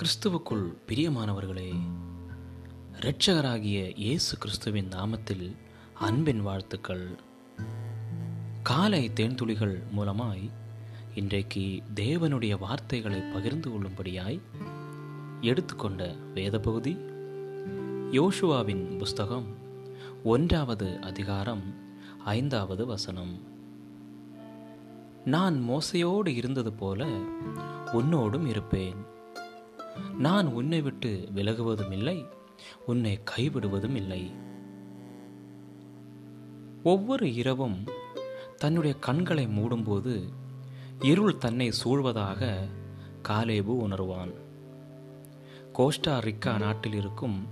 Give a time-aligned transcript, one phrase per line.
[0.00, 1.80] கிறிஸ்துவுக்குள் பிரியமானவர்களே
[3.00, 5.56] இரட்சகராகிய இயேசு கிறிஸ்துவின் நாமத்தில்
[5.94, 7.08] அன்பின் வாழ்த்துக்கள்.
[8.62, 10.50] காலை தேன்துளிகள் மூலமாய்
[11.14, 14.40] இன்றைக்கு தேவனுடைய வார்த்தைகளை பகிர்ந்து கொள்ளும்படியாய்
[15.40, 16.94] எடுத்துக்கொண்ட வேத பகுதி
[18.10, 19.46] யோசுவாவின் புஸ்தகம்
[20.24, 21.74] ஒன்றாவது அதிகாரம்
[22.24, 23.40] ஐந்தாவது வசனம்.
[25.24, 27.06] நான் மோசையோடு இருந்தது போல
[27.92, 29.18] உன்னோடும் இருப்பேன்.
[30.18, 32.26] நான் உன்னை விட்டு விலகுவதும் இல்லை
[32.86, 34.32] உன்னை கைவிடுவதும் இல்லை.
[36.82, 37.84] ஒவ்வொரு இரவும்
[38.56, 40.32] தன்னுடைய கண்களை மூடும்போது
[41.00, 42.68] இருள் தன்னை சூழ்வதாக
[43.28, 44.32] காலேபு உணர்வான்.
[45.74, 47.46] கோஸ்டா ரிக்கா நாட்டில் இருக்கும்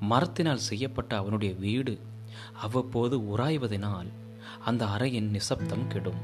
[0.00, 1.98] மரத்தினால் செய்யப்பட்ட அவனுடைய வீடு
[2.52, 4.06] அவ்வப்போது உராய்வதனால்
[4.64, 6.22] அந்த அறையின் நிசப்தம் கெடும்.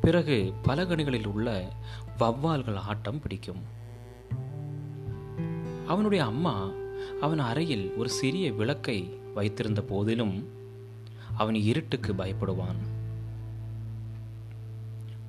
[0.00, 1.72] பிறகு பலகணிகளில் உள்ள
[2.18, 3.80] வவ்வால்கள் ஆட்டம் பிடிக்கும்.
[5.92, 6.54] அவனுடைய அம்மா
[7.20, 8.98] அவன் அறையில் ஒரு சிறிய விளக்கை
[9.34, 10.36] வைத்திருந்த போதிலும்
[11.36, 12.80] அவன் இருட்டுக்கு பயப்படுவான்.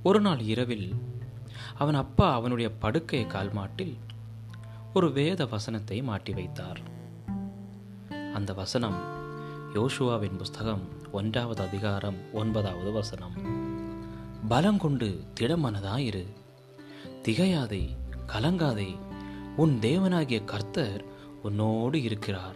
[0.03, 0.87] ஒரு நாள் இரவில்
[1.77, 3.95] அவன் அப்பா அவனுடைய படுக்கை கால்மாட்டில்
[4.93, 6.79] ஒரு வேத வசனத்தை மாட்டி வைத்தார்.
[8.33, 8.99] அந்த வசனம்
[9.73, 13.35] யோசுவாவின் புஸ்தகம் ஒன்றாவது அதிகாரம் ஒன்பதாவது வசனம்.
[14.47, 16.25] பலம் கொண்டு திடமனதாயிரு
[17.23, 17.83] திகையாதே
[18.27, 18.91] கலங்காதே
[19.57, 21.05] உன் தேவனாகிய கர்த்தர்
[21.43, 22.55] உன்னோடு இருக்கிறார்.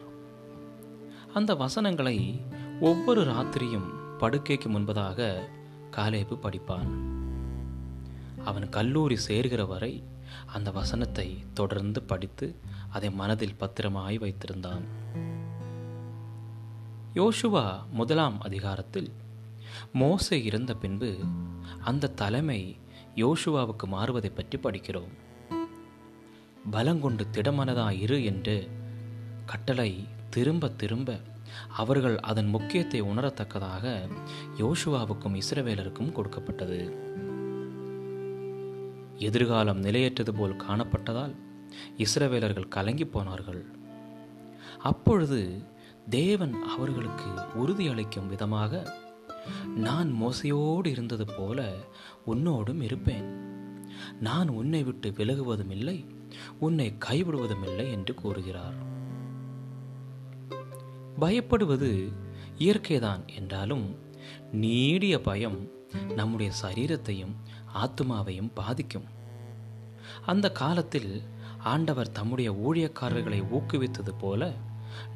[1.33, 2.41] அந்த வசனங்களை
[2.81, 5.49] ஒவ்வொரு ராத்திரியும் படுக்கைக்கு முன்பதாக
[5.91, 6.91] காலேபு படிப்பான்.
[8.45, 10.03] அவன் கல்லூரி சேர்கிற வரை
[10.45, 12.55] அந்த வசனத்தை தொடர்ந்து படித்து
[12.89, 14.85] அதை மனதில் பத்திரமாய் வைத்திருந்தான்.
[17.15, 19.11] யோசுவா முதலாம் அதிகாரத்தில்
[19.93, 21.17] மோசை இருந்த பின்பு
[21.79, 22.77] அந்த தலைமை
[23.15, 25.13] யோசுவாவுக்கு மாறுவதை பற்றி படிக்கிறோம்.
[26.71, 28.69] பலங்கொண்டு திடமனதா இரு என்று
[29.45, 31.19] கட்டளை திரும்ப திரும்ப
[31.73, 34.09] அவர்கள் அதன் முக்கியத்தை உணரத்தக்கதாக
[34.57, 36.79] யோசுவாவுக்கும் இஸ்ரவேலருக்கும் கொடுக்கப்பட்டது.
[39.17, 41.35] எதிர்காலம் நிலையற்றது போல் காணப்பட்டதால்
[41.97, 43.65] இஸ்ரவேலர்கள் கலங்கி போனார்கள்.
[44.79, 45.61] அப்பொழுது
[46.09, 47.29] தேவன் அவர்களுக்கு
[47.63, 48.93] உறுதியளிக்கும் விதமாக
[49.75, 51.73] நான் மோசையோடு இருந்தது போல
[52.27, 53.27] உன்னோடும் இருப்பேன்.
[54.19, 56.05] நான் உன்னை விட்டு விலகுவதும் இல்லை.
[56.59, 58.73] உன்னை கைவிடுவதும் இல்லை என்று கூறுகிறார்.
[61.19, 62.11] பயப்படுவது
[62.57, 63.99] இயற்கைதான் என்றாலும்
[64.51, 65.69] நீடிய பயம்
[66.15, 67.35] நம்முடைய சரீரத்தையும்
[67.73, 69.05] ஆத்மாவையும் பாதிக்கும்.
[70.25, 71.21] அந்த காலத்தில்
[71.57, 74.51] ஆண்டவர் தம்முடைய ஊழியக்காரர்களை ஊக்குவித்தது போல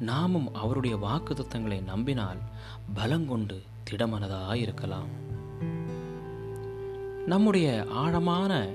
[0.00, 2.38] நாமும் அவருடைய வாக்கு தத்தங்களை நம்பினால்
[2.94, 5.10] பலங்கொண்டு திடமனதாயிருக்கலாம்.
[7.26, 8.68] நம்முடைய ஆழமான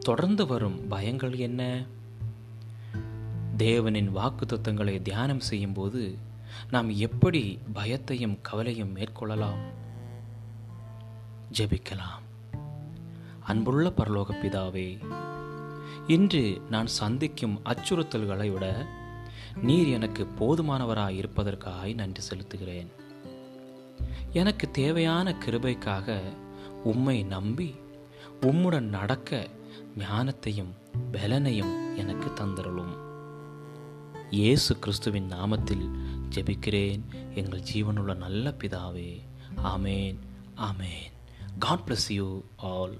[0.00, 1.84] தொடர்ந்து வரும் பயங்கள் என்ன?
[3.58, 6.18] தேவனின் வாக்கு தத்துவங்களை தியானம் செய்யும்போது
[6.70, 9.58] நாம் எப்படி பயத்தையும் கவலையும் மேற்கொள்ளலாம்?
[11.58, 12.22] ஜெபிக்கலாம்.
[13.40, 14.98] அன்புள்ள பரலோக பிதாவே
[16.06, 18.86] இன்று நான் சந்திக்கும் அச்சுறுத்தல்களை விட
[19.62, 22.86] நீர் எனக்கு போதுமானவராய் இருப்பதற்காக நன்றி செலுத்துகிறேன்.
[24.32, 26.20] எனக்கு தேவையான கிருபைக்காக
[26.84, 27.74] உம்மை நம்பி
[28.40, 29.48] உம்முடன் நடக்க
[29.98, 30.72] ஞானத்தையும்
[31.12, 32.94] பலனையும் எனக்கு தந்தருளும்.
[34.30, 35.90] இயேசு கிறிஸ்துவின் நாமத்தில்
[36.34, 37.00] ஜெபிக்கிறேன்.
[37.34, 39.20] எங்கள் ஜீவனுள்ள நல்ல பிதாவே.
[39.56, 40.18] ஆமேன்
[40.56, 41.12] ஆமேன்.
[41.58, 42.98] God bless you all